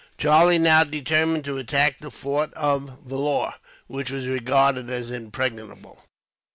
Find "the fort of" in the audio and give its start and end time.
1.99-3.01